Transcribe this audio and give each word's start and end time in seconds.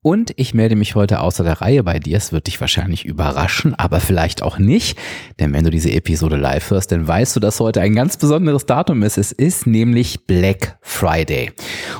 Und 0.00 0.32
ich 0.36 0.54
melde 0.54 0.76
mich 0.76 0.94
heute 0.94 1.20
außer 1.20 1.42
der 1.42 1.60
Reihe 1.60 1.82
bei 1.82 1.98
dir. 1.98 2.16
Es 2.16 2.32
wird 2.32 2.46
dich 2.46 2.60
wahrscheinlich 2.60 3.04
überraschen, 3.04 3.74
aber 3.74 3.98
vielleicht 3.98 4.42
auch 4.42 4.58
nicht. 4.58 4.96
Denn 5.40 5.52
wenn 5.52 5.64
du 5.64 5.70
diese 5.70 5.90
Episode 5.90 6.36
live 6.36 6.70
hörst, 6.70 6.92
dann 6.92 7.08
weißt 7.08 7.34
du, 7.34 7.40
dass 7.40 7.58
heute 7.58 7.80
ein 7.80 7.96
ganz 7.96 8.16
besonderes 8.16 8.64
Datum 8.64 9.02
ist. 9.02 9.18
Es 9.18 9.32
ist 9.32 9.66
nämlich 9.66 10.24
Black 10.26 10.78
Friday. 10.82 11.50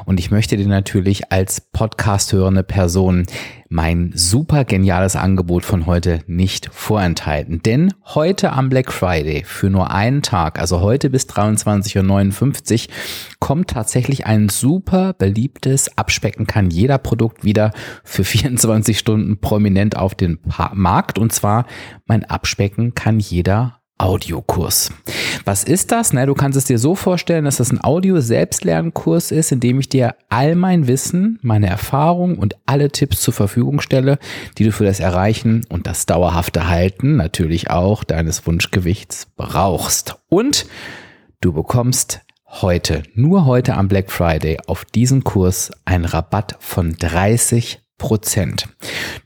Und 0.05 0.21
ich 0.21 0.31
möchte 0.31 0.57
dir 0.57 0.69
natürlich 0.69 1.33
als 1.33 1.61
Podcast 1.61 2.33
hörende 2.33 2.63
Person 2.63 3.27
mein 3.69 4.13
super 4.15 4.65
geniales 4.65 5.17
Angebot 5.17 5.65
von 5.65 5.87
heute 5.87 6.21
nicht 6.27 6.69
vorenthalten. 6.73 7.63
Denn 7.63 7.93
heute 8.05 8.53
am 8.53 8.69
Black 8.69 8.93
Friday 8.93 9.45
für 9.45 9.71
nur 9.71 9.91
einen 9.91 10.23
Tag, 10.23 10.59
also 10.59 10.81
heute 10.81 11.11
bis 11.11 11.27
23.59 11.27 12.89
Uhr, 12.89 12.95
kommt 13.41 13.71
tatsächlich 13.71 14.27
ein 14.27 14.49
super 14.49 15.13
beliebtes 15.13 15.97
Abspecken 15.97 16.47
kann 16.47 16.71
jeder 16.71 16.99
Produkt 16.99 17.45
wieder 17.45 17.73
für 18.05 18.25
24 18.39 18.99
Stunden 18.99 19.39
prominent 19.39 19.97
auf 19.97 20.15
den 20.15 20.39
Markt. 20.73 21.19
Und 21.19 21.33
zwar 21.33 21.67
mein 22.07 22.25
Abspecken 22.25 22.95
kann 22.95 23.21
jeder 23.21 23.78
Audiokurs. 23.99 24.93
Was 25.45 25.65
ist 25.65 25.93
das? 25.93 26.13
Na, 26.13 26.25
du 26.25 26.35
kannst 26.35 26.57
es 26.57 26.65
dir 26.65 26.79
so 26.79 26.95
vorstellen, 26.95 27.45
dass 27.45 27.57
das 27.57 27.73
ein 27.73 27.83
Audio-Selbstlernkurs 27.83 29.33
ist, 29.33 29.51
in 29.51 29.61
dem 29.61 29.81
ich 29.81 29.89
dir 29.89 30.15
all 30.29 30.55
mein 30.55 30.87
Wissen, 30.87 31.39
meine 31.43 31.67
Erfahrung 31.67 32.39
und 32.39 32.57
alle 32.65 32.91
Tipps 32.91 33.21
zur 33.21 33.35
Verfügung 33.35 33.81
stelle, 33.81 34.19
die 34.57 34.65
du 34.65 34.73
für 34.73 34.85
das 34.85 35.01
Erreichen 35.01 35.67
und 35.69 35.87
das 35.87 36.07
dauerhafte 36.07 36.69
Halten 36.69 37.17
natürlich 37.17 37.71
auch 37.71 38.05
deines 38.05 38.47
Wunschgewichts 38.47 39.27
brauchst. 39.37 40.17
Und 40.29 40.67
du 41.41 41.53
bekommst 41.53 42.21
heute, 42.47 43.03
nur 43.15 43.47
heute 43.47 43.75
am 43.75 43.89
Black 43.89 44.11
Friday 44.11 44.59
auf 44.67 44.85
diesen 44.85 45.25
Kurs 45.25 45.71
einen 45.85 46.05
Rabatt 46.05 46.57
von 46.61 46.95
30 46.95 47.81
Prozent. 47.99 48.67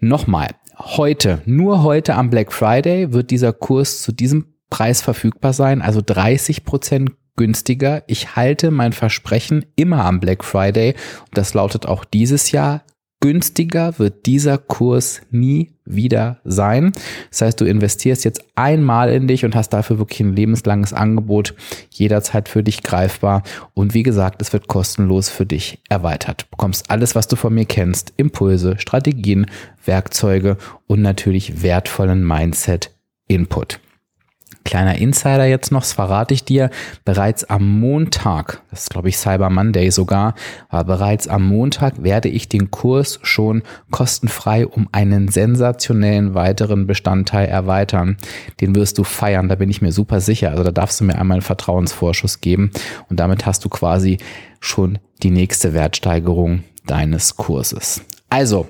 Nochmal, 0.00 0.50
heute, 0.78 1.40
nur 1.46 1.82
heute 1.82 2.14
am 2.14 2.30
Black 2.30 2.52
Friday 2.52 3.12
wird 3.12 3.30
dieser 3.30 3.52
Kurs 3.52 4.02
zu 4.02 4.12
diesem 4.12 4.54
Preis 4.70 5.00
verfügbar 5.00 5.52
sein, 5.52 5.82
also 5.82 6.02
30 6.04 6.64
Prozent 6.64 7.12
günstiger. 7.36 8.02
Ich 8.06 8.36
halte 8.36 8.70
mein 8.70 8.92
Versprechen 8.92 9.64
immer 9.76 10.04
am 10.04 10.20
Black 10.20 10.44
Friday 10.44 10.94
und 11.20 11.36
das 11.38 11.54
lautet 11.54 11.86
auch 11.86 12.04
dieses 12.04 12.52
Jahr 12.52 12.84
günstiger 13.24 13.98
wird 13.98 14.26
dieser 14.26 14.58
Kurs 14.58 15.22
nie 15.30 15.70
wieder 15.86 16.40
sein. 16.44 16.92
Das 17.30 17.40
heißt, 17.40 17.58
du 17.58 17.64
investierst 17.64 18.22
jetzt 18.22 18.44
einmal 18.54 19.10
in 19.10 19.26
dich 19.26 19.46
und 19.46 19.54
hast 19.54 19.70
dafür 19.70 19.98
wirklich 19.98 20.20
ein 20.20 20.36
lebenslanges 20.36 20.92
Angebot 20.92 21.54
jederzeit 21.90 22.50
für 22.50 22.62
dich 22.62 22.82
greifbar. 22.82 23.42
Und 23.72 23.94
wie 23.94 24.02
gesagt, 24.02 24.42
es 24.42 24.52
wird 24.52 24.68
kostenlos 24.68 25.30
für 25.30 25.46
dich 25.46 25.78
erweitert. 25.88 26.42
Du 26.42 26.50
bekommst 26.50 26.90
alles, 26.90 27.14
was 27.14 27.26
du 27.26 27.36
von 27.36 27.54
mir 27.54 27.64
kennst, 27.64 28.12
Impulse, 28.18 28.78
Strategien, 28.78 29.46
Werkzeuge 29.86 30.58
und 30.86 31.00
natürlich 31.00 31.62
wertvollen 31.62 32.26
Mindset-Input. 32.26 33.80
Kleiner 34.74 34.98
Insider 34.98 35.44
jetzt 35.44 35.70
noch, 35.70 35.82
das 35.82 35.92
verrate 35.92 36.34
ich 36.34 36.42
dir, 36.42 36.68
bereits 37.04 37.44
am 37.44 37.78
Montag, 37.78 38.60
das 38.72 38.82
ist 38.82 38.90
glaube 38.90 39.08
ich 39.08 39.16
Cyber 39.16 39.48
Monday 39.48 39.88
sogar, 39.92 40.34
aber 40.68 40.96
bereits 40.96 41.28
am 41.28 41.46
Montag 41.46 42.02
werde 42.02 42.28
ich 42.28 42.48
den 42.48 42.72
Kurs 42.72 43.20
schon 43.22 43.62
kostenfrei 43.92 44.66
um 44.66 44.88
einen 44.90 45.28
sensationellen 45.28 46.34
weiteren 46.34 46.88
Bestandteil 46.88 47.46
erweitern. 47.46 48.16
Den 48.60 48.74
wirst 48.74 48.98
du 48.98 49.04
feiern, 49.04 49.48
da 49.48 49.54
bin 49.54 49.70
ich 49.70 49.80
mir 49.80 49.92
super 49.92 50.20
sicher. 50.20 50.50
Also 50.50 50.64
da 50.64 50.72
darfst 50.72 50.98
du 50.98 51.04
mir 51.04 51.20
einmal 51.20 51.36
einen 51.36 51.42
Vertrauensvorschuss 51.42 52.40
geben 52.40 52.72
und 53.08 53.20
damit 53.20 53.46
hast 53.46 53.64
du 53.64 53.68
quasi 53.68 54.18
schon 54.58 54.98
die 55.22 55.30
nächste 55.30 55.72
Wertsteigerung 55.72 56.64
deines 56.84 57.36
Kurses. 57.36 58.02
Also, 58.28 58.66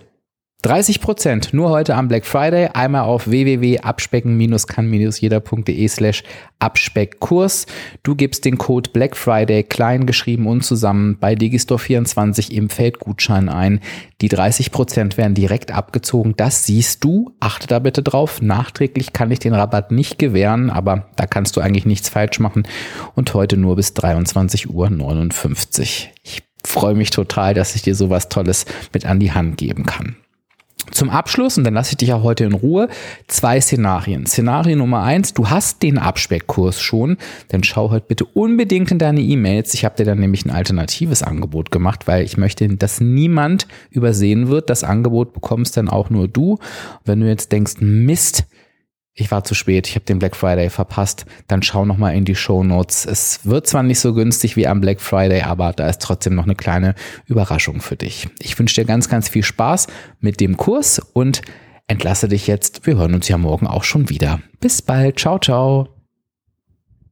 30 0.64 1.00
Prozent 1.02 1.52
nur 1.52 1.68
heute 1.68 1.94
am 1.94 2.08
Black 2.08 2.24
Friday. 2.24 2.70
Einmal 2.72 3.02
auf 3.02 3.28
www.abspecken-kann-jeder.de 3.28 5.88
slash 5.88 6.24
Abspeckkurs. 6.58 7.66
Du 8.02 8.14
gibst 8.14 8.46
den 8.46 8.56
Code 8.56 8.88
Black 8.88 9.14
Friday 9.14 9.62
klein 9.62 10.06
geschrieben 10.06 10.46
und 10.46 10.64
zusammen 10.64 11.18
bei 11.20 11.34
Digistore24 11.34 12.50
im 12.50 12.70
Feld 12.70 12.98
Gutschein 12.98 13.50
ein. 13.50 13.80
Die 14.22 14.28
30 14.28 14.72
Prozent 14.72 15.18
werden 15.18 15.34
direkt 15.34 15.70
abgezogen. 15.70 16.32
Das 16.34 16.64
siehst 16.64 17.04
du. 17.04 17.34
Achte 17.40 17.66
da 17.66 17.78
bitte 17.78 18.02
drauf. 18.02 18.40
Nachträglich 18.40 19.12
kann 19.12 19.30
ich 19.30 19.40
den 19.40 19.52
Rabatt 19.52 19.92
nicht 19.92 20.18
gewähren, 20.18 20.70
aber 20.70 21.08
da 21.16 21.26
kannst 21.26 21.58
du 21.58 21.60
eigentlich 21.60 21.84
nichts 21.84 22.08
falsch 22.08 22.40
machen. 22.40 22.66
Und 23.14 23.34
heute 23.34 23.58
nur 23.58 23.76
bis 23.76 23.90
23.59 23.90 24.68
Uhr. 24.70 24.90
Ich 26.22 26.42
freue 26.64 26.94
mich 26.94 27.10
total, 27.10 27.52
dass 27.52 27.74
ich 27.74 27.82
dir 27.82 27.94
sowas 27.94 28.30
Tolles 28.30 28.64
mit 28.94 29.04
an 29.04 29.20
die 29.20 29.32
Hand 29.32 29.58
geben 29.58 29.84
kann. 29.84 30.16
Zum 30.94 31.10
Abschluss, 31.10 31.58
und 31.58 31.64
dann 31.64 31.74
lasse 31.74 31.90
ich 31.90 31.96
dich 31.96 32.12
auch 32.12 32.22
heute 32.22 32.44
in 32.44 32.52
Ruhe, 32.52 32.88
zwei 33.26 33.60
Szenarien. 33.60 34.26
Szenario 34.26 34.76
Nummer 34.76 35.02
eins, 35.02 35.34
du 35.34 35.50
hast 35.50 35.82
den 35.82 35.98
Abspeckkurs 35.98 36.80
schon, 36.80 37.16
dann 37.48 37.64
schau 37.64 37.90
heute 37.90 38.06
bitte 38.06 38.24
unbedingt 38.24 38.92
in 38.92 39.00
deine 39.00 39.20
E-Mails. 39.20 39.74
Ich 39.74 39.84
habe 39.84 39.96
dir 39.96 40.04
dann 40.04 40.20
nämlich 40.20 40.46
ein 40.46 40.52
alternatives 40.52 41.24
Angebot 41.24 41.72
gemacht, 41.72 42.06
weil 42.06 42.24
ich 42.24 42.36
möchte, 42.36 42.68
dass 42.68 43.00
niemand 43.00 43.66
übersehen 43.90 44.46
wird. 44.48 44.70
Das 44.70 44.84
Angebot 44.84 45.32
bekommst 45.32 45.76
dann 45.76 45.88
auch 45.88 46.10
nur 46.10 46.28
du. 46.28 46.58
Wenn 47.04 47.18
du 47.18 47.26
jetzt 47.26 47.50
denkst, 47.50 47.74
Mist, 47.80 48.44
ich 49.14 49.30
war 49.30 49.44
zu 49.44 49.54
spät, 49.54 49.86
ich 49.88 49.94
habe 49.94 50.04
den 50.04 50.18
Black 50.18 50.34
Friday 50.34 50.70
verpasst, 50.70 51.24
dann 51.46 51.62
schau 51.62 51.84
noch 51.84 51.98
mal 51.98 52.14
in 52.14 52.24
die 52.24 52.34
Show 52.34 52.64
Notes. 52.64 53.06
Es 53.06 53.46
wird 53.46 53.66
zwar 53.66 53.82
nicht 53.82 54.00
so 54.00 54.12
günstig 54.12 54.56
wie 54.56 54.66
am 54.66 54.80
Black 54.80 55.00
Friday, 55.00 55.42
aber 55.42 55.72
da 55.72 55.88
ist 55.88 56.02
trotzdem 56.02 56.34
noch 56.34 56.44
eine 56.44 56.56
kleine 56.56 56.94
Überraschung 57.26 57.80
für 57.80 57.96
dich. 57.96 58.28
Ich 58.40 58.58
wünsche 58.58 58.80
dir 58.80 58.86
ganz, 58.86 59.08
ganz 59.08 59.28
viel 59.28 59.44
Spaß 59.44 59.86
mit 60.20 60.40
dem 60.40 60.56
Kurs 60.56 60.98
und 60.98 61.42
entlasse 61.86 62.28
dich 62.28 62.46
jetzt. 62.46 62.86
Wir 62.86 62.96
hören 62.96 63.14
uns 63.14 63.28
ja 63.28 63.38
morgen 63.38 63.66
auch 63.66 63.84
schon 63.84 64.08
wieder. 64.08 64.40
Bis 64.60 64.82
bald. 64.82 65.18
Ciao, 65.18 65.38
ciao. 65.38 65.93